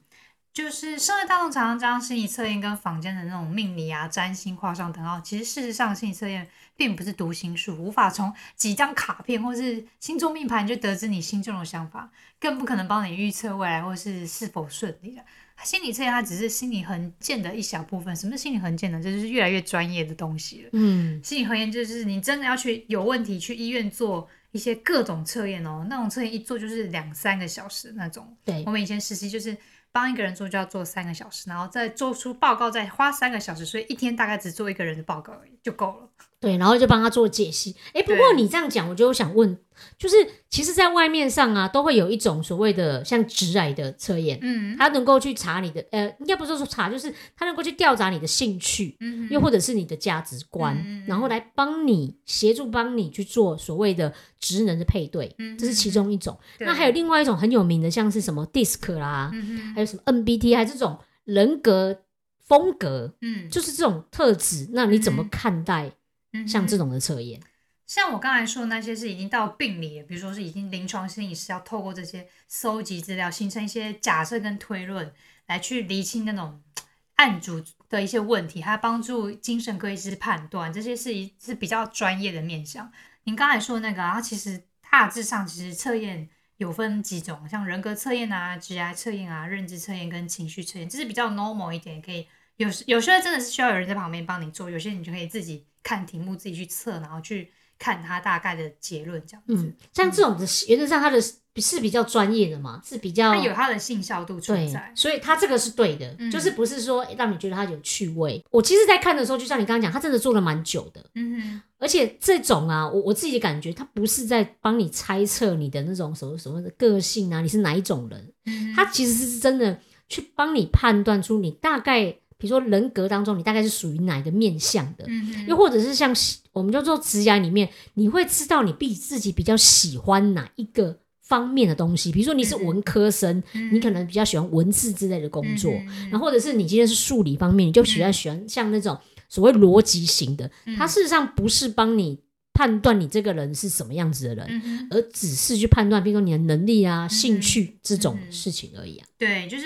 [0.53, 5.19] 就是社会大众常常将心理测验跟坊间的那种命理啊、占星画上等号。
[5.21, 6.47] 其实事实上，心理测验
[6.82, 15.22] 并不是读心术，无法从几张卡片或是星座命盘就得知你心中的想法，更不可能帮你预测未来或是是否顺利的。
[15.63, 18.15] 心理测验它只是心理横线的一小部分。
[18.15, 19.00] 什么是心理横线呢？
[19.00, 20.70] 这就是越来越专业的东西了。
[20.74, 28.36] 嗯，心理横线就是你真的要去有问题去医院做一些各种测验哦，那种测验一做就是两三个小时那种。
[28.44, 29.56] 对我，们以前实习就是
[29.91, 35.51] 帮一个人做就要做三个小时，然后再做出报告再花三个小时，所以一天大概只做一个人的报告而已。
[35.63, 36.10] 就够了。
[36.39, 37.75] 对，然后就帮他做解析。
[37.93, 39.56] 哎，不过你这样讲，我就想问，
[39.95, 40.15] 就是
[40.49, 56.36] 其实，在外面上啊，都会有一种所谓的像直癌的测验，嗯他能够去查你的，呃，应该不是说查，就是他能够去调查你的兴趣，嗯又或者是你的价值观，嗯然后来帮你协助帮你去做所谓的职能的配对，嗯这是其中一种。
[56.62, 62.04] 那还有另外一种很有名的，像是什么 DISC 啦，嗯还有什么 MBTI 这种人格
[62.39, 64.70] 风格，嗯，就是这种特质。
[64.74, 65.91] 那你怎么看待
[66.34, 67.41] 嗯像这种的测验？
[67.88, 75.12] 像我刚才说的那些是已经到病理了，比如说是已经临床心理师要透过这些搜集资料，形成一些假设跟推论，
[75.48, 76.84] 来去厘清那种嘖
[77.15, 82.89] 案主的一些问题，还有帮助精神科医师判断，这些是一是比较专业的面向。
[83.26, 86.30] 您刚才说的那个啊，它其实大致上其实测验
[86.62, 99.65] 有分几种，像人格测验啊、职业测验啊、认知测验跟情绪测验，就是比较 normal 一点，可以有时有些真的是需要有人在旁边帮你做，有些你就可以自己看题目自己去测，然后去看他大概的结论这样子。
[99.65, 104.94] 嗯，像这种的原则上，他的是比较专业的嘛，是比较他有他的信效度存在，。
[104.96, 108.44] 所以他这个是对的，嗯就是不是说让你觉得他有趣味。
[108.52, 122.04] 我其实，在看的时候，就像你刚刚讲，他真的做了蛮久的，嗯而且这种啊，我我自己的感觉，他不是在帮你猜测你的那种什么什么的个性啊，你是哪一种人，哼，他其实是真的去帮你判断出你大概，
[122.38, 125.06] 比如说人格当中，你大概是属于哪一个面相的。
[125.48, 132.11] 又或者是像喜我们就做职涯里面，你会知道你比自己比较喜欢哪一个方面的东西。
[132.11, 140.49] 比如说你是文科生，嗯你可能比较喜欢文字之类的工作，嗯然后或者是你今天是数理方面，你就喜欢喜欢像那种所谓逻辑型的。
[140.65, 142.19] 嗯它事实上不是帮你
[142.53, 149.07] 判断你这个人是什么样子的人，嗯，而只是去判断，比如说你的能力啊、兴趣这种嗯事情而已啊。
[149.17, 149.65] 对，就是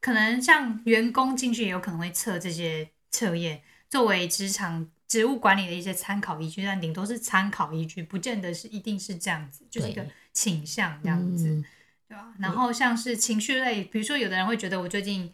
[0.00, 3.60] 可能像员工进去也有可能会测这些测验，
[3.90, 11.48] 作为职场职务管理的一些参考依据，但顶多是参考依据，不见得是一定是这样子，就是一个倾向这样子。
[11.48, 11.64] 嗯，
[12.08, 12.34] 对吧？
[12.38, 15.32] 然后像是情绪类，比如说有的人会觉得我最近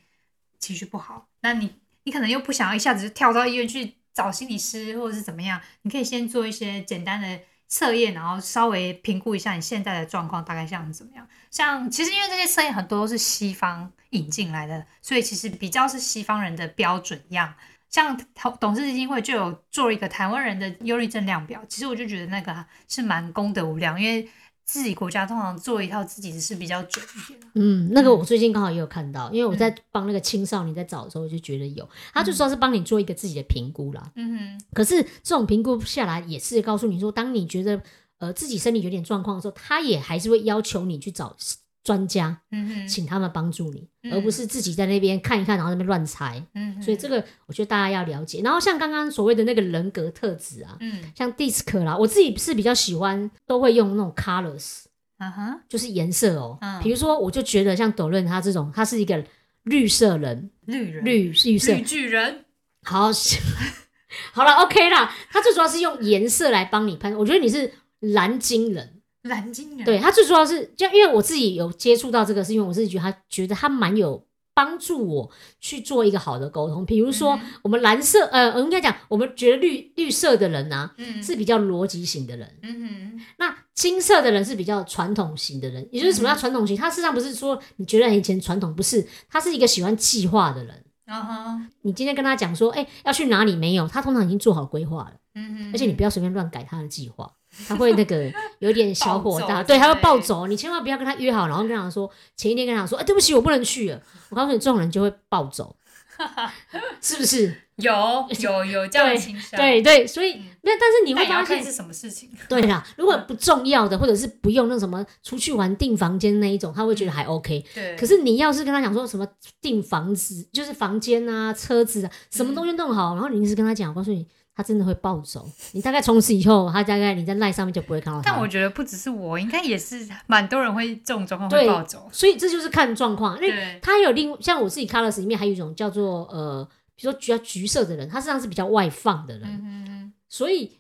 [0.59, 11.27] 情绪不好，那你你可能又不想要一下子就跳到医院去找心理师或者是怎么样，你可以先做一些简单的测验，然后稍微评估一下你现在的状况大概像怎么样。
[11.51, 17.55] 像其实因为这些测验很多都是西方引进来的，所以其实比较是西方人的标准样。
[17.91, 24.29] 像董董事基金会就有做一个台湾人的忧郁症量表，其实我就觉得那个是蛮功德无量，因为
[24.65, 27.41] 自己国家通常做一套自己的是比较准一点。
[27.55, 34.13] 嗯，那个我最近刚好也有看到，因为我在帮那个青少年在找的时候，我就觉得有，他就说是帮你做一个自己的评估啦。
[34.15, 37.83] 嗯哼，可是这种评估下来，也是告诉你说，当你觉得
[38.19, 41.35] 呃自己身体有点状况的时候，他也还是会要求你去找
[41.83, 46.45] 专家，嗯哼，请他们帮助你，嗯而不是自己在那边看一看，然后在那边乱猜。
[46.55, 48.41] 嗯，所以这个我觉得大家要了解。
[48.43, 54.85] 然后像刚刚所谓的那个人格特质啊，嗯像 DISC 啦，我自己是比较喜欢，都会用那种 colors，
[55.17, 56.59] 啊哈，就是颜色哦。
[56.61, 59.25] 嗯比如说，我就觉得像斗润他这种，他是一个
[59.63, 62.45] 绿色人，绿人绿绿色绿巨人，
[62.83, 63.11] 好，
[64.33, 65.15] 好了，OK 啦。
[65.31, 69.00] 他最主要是用颜色来帮你判，我觉得你是蓝金人。
[69.23, 75.31] 蓝金人，对，他最主要是就因为我自己有接触到这个，是因为我自己觉得他觉得他蛮有帮助我
[75.61, 76.85] 去做一个好的沟通。
[76.87, 82.59] 比如说，嗯我们蓝色，呃，我应该讲，我们觉得绿绿色的人啊，嗯是比较逻辑型的人。
[82.63, 86.77] 嗯哼，那金色的人是比较传统型的人，也就是什么叫传统型？
[86.77, 90.85] 他事实上不是说你觉得以前传统，不是，他是一个喜欢计划的人。
[91.07, 93.89] 啊哈，你今天跟他讲说，哎、要去哪里没有？
[93.89, 97.33] 他通常已经做好规划了，嗯哼，而且你不要随便乱改他的计划，
[97.69, 100.47] 他会那个有点小火大，对，他会暴走。
[100.47, 104.01] 你千万不要跟他约好，然后跟他说前一天跟他说，哎、对不起，我不能去了。
[104.31, 105.77] 我告诉你，这种人就会暴走，
[107.01, 107.55] 是不是？
[107.81, 107.93] 有
[108.41, 117.65] 有有这样的倾向，对对，所以嗯那但是你会发现是，什么事情，对啦， 如果不重要的，或者是不用那什么出去玩订房间那一种，他会觉得还 OK。
[117.75, 119.27] 对，可是你要是跟他讲说什么
[119.63, 125.49] 订房子，就是房间啊、车子啊，什么东西弄好，然后你一直跟他讲，我告诉你，他真的会暴走。
[125.73, 128.31] 你大概从此以后，他大概你在赖上面就不会看到他。
[128.31, 133.37] 但我觉得不只是我，应该也是蛮多人会这种状况会暴走，所以这就是看状况。
[133.37, 140.79] 因为，他有另像我自己 colors 里面还有一种叫做呃，比如说比较橘色的人，他实际上是比较外放的人，嗯哼哼，所以。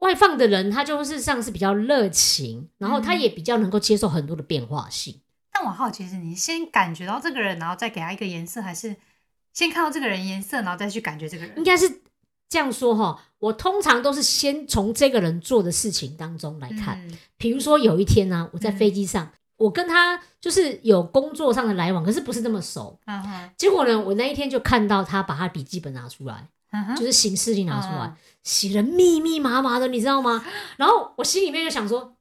[0.00, 5.20] 外放的人，他就是上是比较热情，然后他嗯也比较能够接受很多的变化性。
[5.52, 8.96] 但我好奇是你先感觉到这个人，然后再给他一个颜色，还是
[9.52, 11.62] 先看到这个人颜色，然后再去感觉这个人应？
[11.62, 11.99] 该是
[12.50, 13.22] 这样说哈。
[13.38, 23.00] 我通常都是先从这个人做的事情当中来看，嗯比如说有一天呢、我在嗯飞机上，我跟他就是有工作上的来往，可是不是那么熟。
[23.56, 30.44] 结果呢，我那一天就看到他把他笔记本拿出来，嗯就是行事历拿出来嗯，写的密密麻麻的，你知道吗？
[30.76, 32.12] 然后我心里面就想说，靠，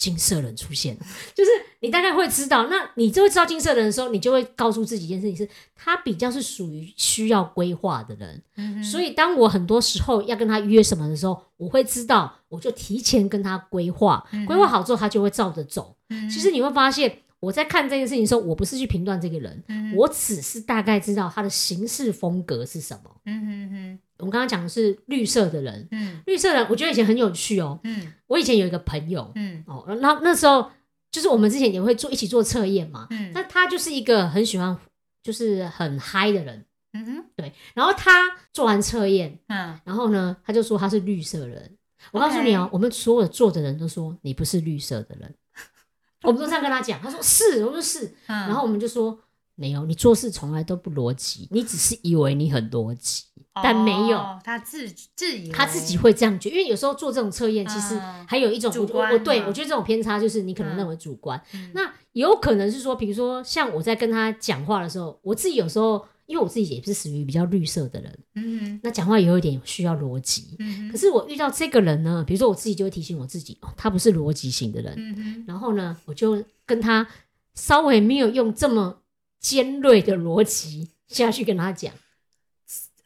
[0.00, 0.96] 金色人出现，
[1.34, 15.94] 就是你大概会知道，那你就会知道金色人的时候，你就会告诉自己一件事情是，他比较是属于需要规划的人，嗯所以当我很多时候要跟他约什么的时候，我会知道，我就提前跟他规划，规划好之后，他就会照着走。
[16.08, 23.10] 嗯其实你会发现，我在看这件事情的时候，我不是去评断这个人，嗯我只是大概知道他的行事风格是什么。
[23.26, 27.80] 嗯哼哼我们刚刚讲的是绿色的人，嗯绿色人，我觉得以前很有趣哦。
[27.84, 30.70] 嗯我以前有一个朋友嗯哦，然后那时候
[31.10, 34.76] 就是我们之前也会做一起做测验嘛，嗯那他就是一个很喜欢
[35.22, 37.52] 就是很嗨的人，嗯哼对。
[37.74, 41.76] 然后他做完测验，嗯然后呢，他就说他是绿色人。
[42.12, 45.34] 我告诉你哦我们所有做的人都说你不是绿色的人，
[46.22, 47.00] 我们都这样跟他讲。
[47.00, 49.18] 他说是，我说是，嗯，然后我们就说
[49.60, 53.24] 没有，你做事从来都不逻辑，你只是以为你很逻辑，
[53.62, 54.16] 但没有。
[54.16, 74.94] 哦他自自以为他自己会这样觉得，因为有时候做这种测验，其实嗯还有一种，我主观我我对我觉得这种偏差就是你可能嗯认为主观，嗯那有可能是说，比如说像我在跟他讲话的时候，我自己有时候，因为我自己也是属于比较绿色的人，嗯那讲话也有一点需要逻辑，嗯可是我遇到这个人呢，比如说我自己就会提醒我自己，哦，他不是逻辑型的人。
[74.96, 77.06] 嗯哼然后呢，我就跟他
[77.54, 78.99] 稍微没有用这么
[79.40, 81.92] 尖锐的逻辑下去跟他讲，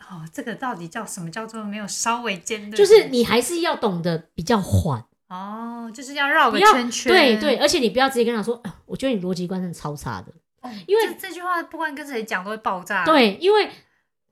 [0.01, 2.77] 哦，这个到底叫什么叫做没有稍微尖锐？
[2.77, 10.33] 就是你还是要懂得比较缓，哦，就是要绕个圈圈，对对，而且你不要直接跟他说，啊我觉得你逻辑观真的超差的。
[10.61, 13.71] 哦，因为这这句话不管跟谁讲都会爆炸。，对，因为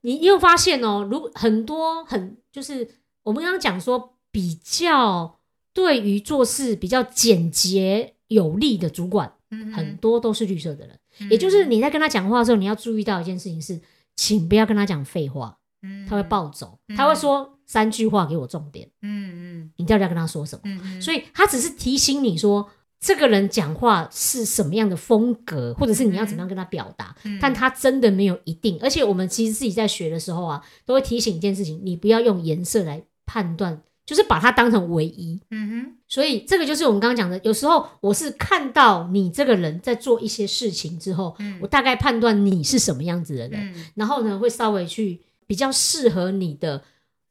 [0.01, 5.39] 你你有发现哦，如很多很就是我们刚刚讲说比较
[5.73, 9.33] 对于做事比较简洁有力的主管。
[9.73, 13.79] 很多都是绿色的人，嗯也就是你在跟他讲话的时候，你要注意到一件事情是，
[14.15, 16.95] 请不要跟他讲废话，嗯他会暴走，嗯。
[16.95, 19.71] 他会说三句话给我重点，嗯嗯。
[19.77, 21.01] 你到底要跟他说什么？
[21.01, 27.37] 所以他只是提醒你说，这个人讲话是什么样的风格，或者是你要怎么样跟他表达，嗯。
[27.41, 28.77] 但他真的没有一定。
[28.81, 35.39] 而且我们其实自己在学的时候啊，都会提醒一件事情，你不要用颜色来判断，就是把它当成唯一。
[35.51, 46.83] 嗯哼所以这个就是我们刚刚讲的，有时候我是看到你这个人在做一些事情之后，嗯我大概判断你是什么样子的人，嗯然后呢会稍微去比较适合你的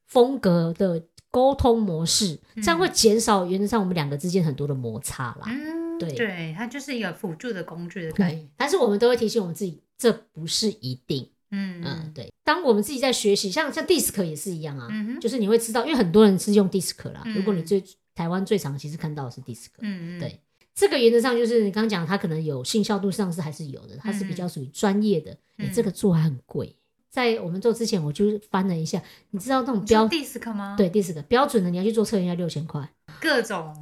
[0.07, 5.43] 风格的沟通模式，这样会减少原则上我们两个之间很多的摩擦啦。
[5.47, 8.41] 嗯，对对，它就是一个辅助的工具的概念。
[8.41, 11.29] 对，但是我们都会提醒我们自己，这不是一定。
[11.53, 12.33] 嗯嗯，对。
[12.45, 17.23] 当我们自己在学习，像像 DISC 也是一样啊，嗯就是你会知道，因为很多人是用 DISC 啦。
[17.25, 17.83] 嗯如果你最
[18.15, 20.41] 台湾最常其实看到的是 DISC，嗯嗯，对
[20.75, 25.31] 这个原则上就是你刚刚讲，它可能有信效度上是还是有的，它是比较属于专业的。
[25.57, 26.75] 你、嗯这个做还很贵，
[27.11, 32.89] 在我们做之前我就翻了一下，你知道那种你标说 disc 吗？，对 DISC 标准的，你要去做测验要六千块。
[33.21, 33.77] 各种。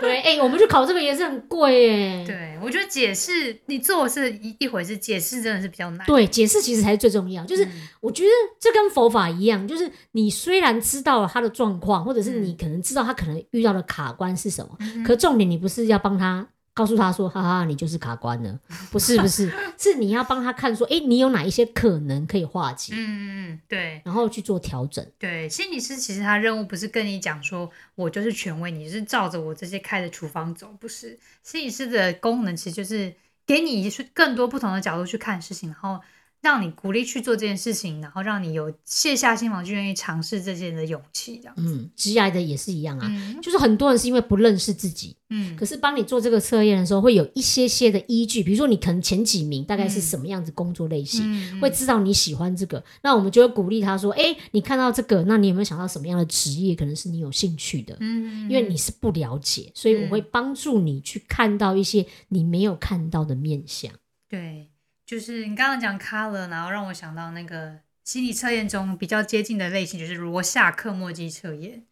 [0.00, 2.24] 对，哎、我们去考这个也是很贵耶。
[2.26, 6.06] 对，我觉得解释你做是一一回事，解释真的是比较难。
[6.06, 7.44] 对，解释其实才是最重要。
[7.44, 16.46] 就是嗯我觉得这跟佛法一样，就是你虽然知道了他的状况，或者是你嗯可能知道他可能遇到的卡关是什么，嗯可重点你不是要帮他
[16.80, 18.58] 告诉他说，哈哈，你就是卡关了，
[18.90, 25.06] 不 是不是， 是你要帮他看说，哎、你有哪一些可能可以化解，嗯嗯嗯，对然后去做调整。
[25.18, 31.18] 对，心理师其实他任务不是跟你讲说我就是权威，你是照着我这些开的处方走，不是。
[31.42, 33.12] 心理师的功能其实就是
[33.46, 36.00] 给你更多不同的角度去看事情，然后
[36.42, 41.54] 让你鼓励去做这件事情，然后让你有卸下心防去愿意尝试这些的勇气，这样。
[41.58, 57.96] 嗯，职涯的也是一样啊，嗯就是很多人是因为不认识自己，嗯可是帮你做这个测验的时候，会有一些些的依据，比如说你可能前几名大概是嗯什么样子工作类型，嗯会知道你喜欢这个，那我们就会鼓励他说：“哎、你看到这个，那你有没有想到什么样的职业可能是你有兴趣的？
[58.00, 63.92] 嗯，因为你是不了解，所以我会帮助你去看到一些你没有看到的面相。
[64.28, 64.68] 对，
[65.10, 71.84] 就是你刚刚讲 color，然后让我想到那个心理测验中比较接近的类型，就是罗夏克墨迹测验。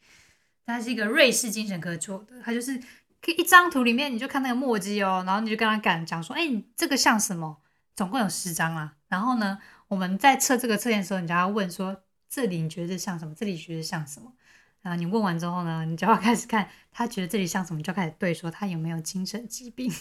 [0.64, 2.80] 它是一个瑞士精神科做的，它就是
[3.26, 7.60] 一张图里面你就看那个墨迹哦，然后你就跟他讲讲说，哎、你这个像什么？
[7.96, 8.94] 总共有十张啊。
[9.08, 13.34] 然后呢，我们在测这个测验的时候，你就要问说，这里你觉得像什么？
[13.34, 14.32] 这里觉得像什么？
[14.80, 19.92] 然后你问完之后呢，你就要开始看他觉得这里像什么，就开始对说他有没有精神疾病。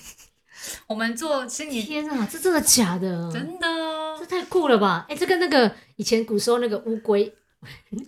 [0.87, 3.31] 我们做心理天啊，这真的假的？
[3.31, 5.05] 真的哦这，太酷了吧！
[5.09, 7.33] 哎、这跟那个以前古时候那个乌龟，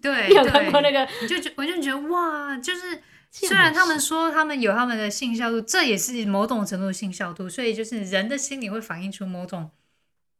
[0.01, 1.07] 对， 你有看过那个？
[1.21, 9.69] 你就觉我就觉得哇，就是虽然他们说他们有他们的性效度，这也是某种程度的信效度，所以就是人的心理会反映出某种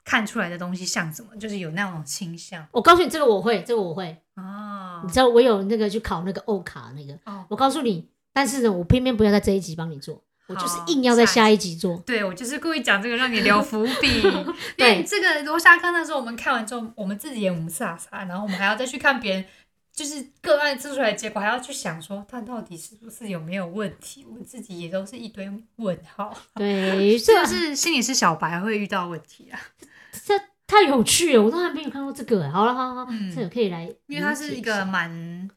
[0.03, 2.65] 看出来的东西像什么，就是有那种倾向。
[2.71, 4.17] 我告诉你，这个我会，这个我会。
[4.35, 11.97] 哦你知道我有那个去考那个欧卡那个，哦，我告诉你，但是呢，我偏偏不要在这一集帮你做，我就是硬要在下下一集做。
[12.05, 14.45] 对我就是故意讲这个让你留伏笔，因
[14.75, 19.45] 对为这个罗夏科那时候我们看完之后，我们自己也五傻傻，然后我们还要再去看别人。
[19.91, 24.25] 就是个案做出来的结果，还要去想说他到底是不是有没有问题？
[24.29, 29.59] 我们自己也都是一堆问号，对， 这这个是心理师小白会遇到问题啊。
[30.25, 32.49] 这太有趣了，我都还没有看过这个。
[32.49, 35.49] 好了，好好，嗯这个可以来因为它是一个蛮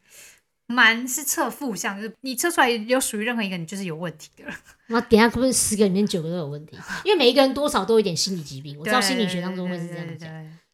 [0.73, 4.55] 蛮是测负向，就是你测出来有属于任何一个，你就是有问题的了。
[4.89, 6.77] 然后等下可不可以十个里面九个都有问题？
[7.05, 10.31] 因为每一个人多少都有一点心理疾病，我知道心理学当中会是这样讲。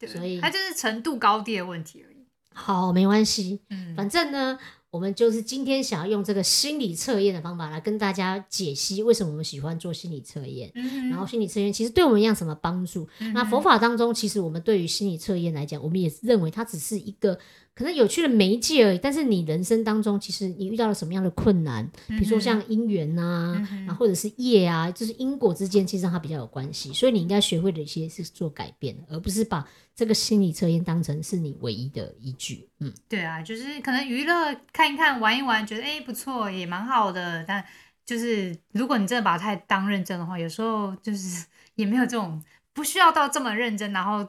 [0.06, 2.16] 所以它就是程度高低的问题而已。
[2.54, 4.58] 好，没关系，嗯，反正呢，
[4.98, 10.72] 我们就是今天想要用这个心理测验的方法来跟大家解析为什么我们喜欢做心理测验。
[10.74, 13.06] 嗯然后心理测验其实对我们一样什么帮助？
[13.20, 17.38] 嗯那佛法当中，其实我们对于心理测验来讲，我们也认为它只是一个
[17.74, 18.98] 可能有趣的媒介而已。
[18.98, 26.92] 但是你人生当中，其实你遇到了什么样的困难，比如说像姻缘呐、嗯然后或者是业啊，就是因果之间，其实它比较有关系。
[26.92, 29.64] 所以你应该学会的一些是做改变，而不是把
[29.98, 32.68] 这个心理测验当成是你唯一的依据。
[32.78, 37.42] 嗯，对啊，就是可能娱乐看一看玩一玩，觉得哎不错，也蛮好的。
[37.42, 37.64] 但
[38.06, 41.44] 就是如果你真的把它太当认真的话，有时候就是
[41.74, 42.40] 也没有这种
[42.72, 44.24] 不需要到这么认真，然后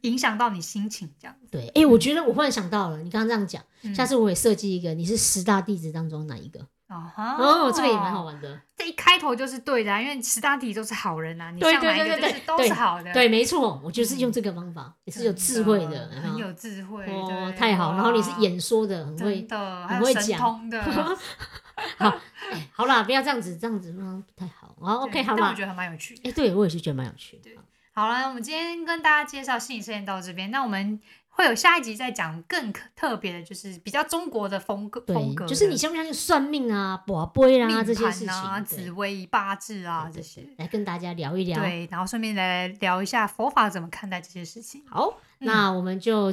[0.00, 1.46] 影响到你心情这样子。
[1.50, 1.68] 对。
[1.74, 6.66] 哎、我觉得我忽然想到了，你刚刚这样讲，嗯下次我也设计一个，你是十大弟子当中哪一个？
[6.88, 8.24] 哦，这个也蛮好。
[8.24, 8.58] 玩的。
[8.82, 17.92] 这一开头就是对的、啊，因为十大体都是好人啊，你对上来就是都是好的，对，没错，我就是用这个方法，也是有智慧的，真很有智慧哦，太好。
[17.94, 19.46] 然后你是演说的，很会
[19.86, 20.82] 很会讲通的。
[21.96, 22.08] 好，
[22.50, 24.74] 哎，好啦，不要这样子，这样子嗯不太好。
[24.80, 25.62] 好，OK，好啦我觉。
[25.62, 26.28] 得还蛮有趣的。
[26.28, 27.58] 哎，对我也是觉得蛮有趣的对。
[27.94, 31.00] 好了，我们今天跟大家介绍心理测验到这边，那我们
[31.34, 40.42] 会有下一集再讲更特别的，就是比较中国的风格风格就是你相不相信算命啊、卜杯啊命这些事情啊、情，紫微八字啊这些。
[40.42, 41.58] 对来跟大家聊一聊。
[41.58, 44.82] 对，然后顺便来聊一下佛法怎么看待这些事情。
[44.88, 46.32] 好，嗯那我们就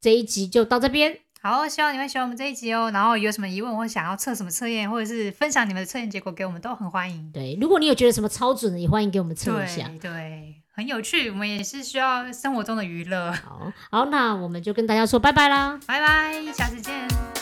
[0.00, 1.18] 这一集就到这边。
[1.40, 2.90] 好，希望你们喜欢我们这一集哦。
[2.92, 7.30] 然后有什么疑问或想要测什么测验，或者是分享你们的测验结果给我们，都很欢迎。
[7.32, 9.86] 对，如果你有觉得什么超准的，也欢迎给我们测一下。
[9.88, 13.32] 对对，很有趣，我们也是需要生活中的娱乐。
[13.32, 15.76] 好好，那我们就跟大家说拜拜啦。
[15.88, 17.37] 拜拜，下次见。